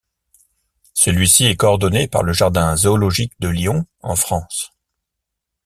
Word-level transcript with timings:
Celui-ci 0.95 1.45
est 1.45 1.55
coordonné 1.55 2.07
par 2.07 2.23
le 2.23 2.33
Jardin 2.33 2.75
zoologique 2.75 3.33
de 3.39 3.49
Lyon, 3.49 3.85
en 4.01 4.15
France. 4.15 4.73